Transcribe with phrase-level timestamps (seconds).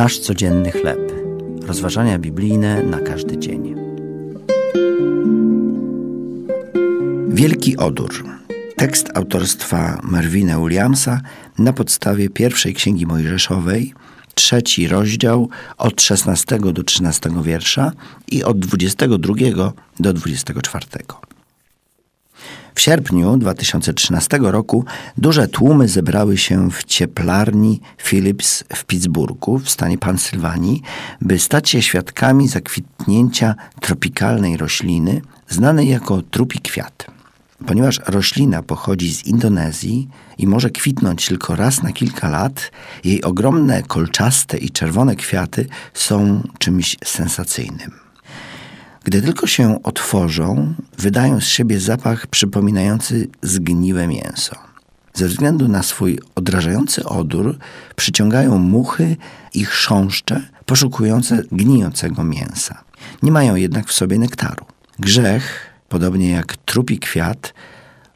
[0.00, 1.12] Nasz codzienny chleb.
[1.62, 3.74] Rozważania biblijne na każdy dzień.
[7.28, 8.24] Wielki Odór.
[8.76, 11.20] Tekst autorstwa Merwina Williamsa
[11.58, 13.94] na podstawie pierwszej księgi Mojżeszowej,
[14.34, 17.92] trzeci rozdział od 16 do 13 wiersza
[18.30, 19.34] i od 22
[19.98, 20.86] do 24.
[22.80, 24.84] W sierpniu 2013 roku
[25.18, 30.82] duże tłumy zebrały się w cieplarni Philips w Pittsburghu w stanie Pensylwanii,
[31.20, 37.06] by stać się świadkami zakwitnięcia tropikalnej rośliny znanej jako trupi kwiat.
[37.66, 42.70] Ponieważ roślina pochodzi z Indonezji i może kwitnąć tylko raz na kilka lat,
[43.04, 48.09] jej ogromne kolczaste i czerwone kwiaty są czymś sensacyjnym.
[49.04, 54.56] Gdy tylko się otworzą, wydają z siebie zapach przypominający zgniłe mięso.
[55.14, 57.58] Ze względu na swój odrażający odór
[57.96, 59.16] przyciągają muchy
[59.54, 62.84] i chrząszcze poszukujące gnijącego mięsa.
[63.22, 64.64] Nie mają jednak w sobie nektaru.
[64.98, 67.54] Grzech, podobnie jak trupi kwiat,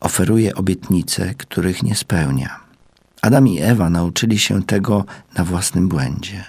[0.00, 2.60] oferuje obietnice, których nie spełnia.
[3.22, 6.44] Adam i Ewa nauczyli się tego na własnym błędzie.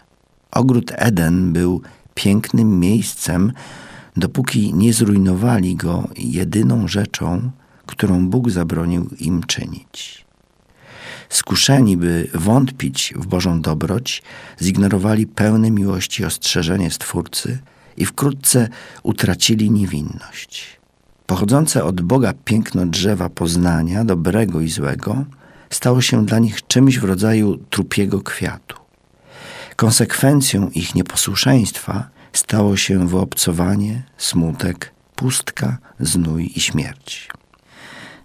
[0.52, 1.82] Ogród Eden był
[2.16, 3.54] pięknym miejscem,
[4.18, 7.52] dopóki nie zrujnowali go jedyną rzeczą,
[7.86, 10.26] którą Bóg zabronił im czynić.
[11.30, 14.24] Skuszeni, by wątpić w Bożą dobroć,
[14.62, 17.60] zignorowali pełne miłości ostrzeżenie Stwórcy
[17.98, 18.70] i wkrótce
[19.04, 20.80] utracili niewinność.
[21.26, 25.26] Pochodzące od Boga piękno drzewa poznania, dobrego i złego,
[25.70, 28.78] stało się dla nich czymś w rodzaju trupiego kwiatu.
[29.76, 37.30] Konsekwencją ich nieposłuszeństwa stało się wyobcowanie, smutek, pustka, znój i śmierć.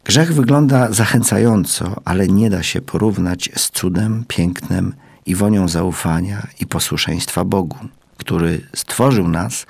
[0.05, 4.95] Grzech wygląda zachęcająco, ale nie da się porównać z cudem, pięknem
[5.27, 7.79] i wonią zaufania i posłuszeństwa Bogu,
[8.17, 9.67] który stworzył nas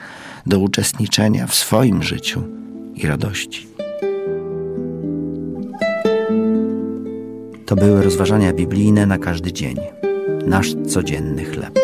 [0.47, 2.43] do uczestniczenia w swoim życiu
[2.95, 3.67] i radości.
[7.67, 9.77] To były rozważania biblijne na każdy dzień.
[10.47, 11.79] Nasz codzienny chleb.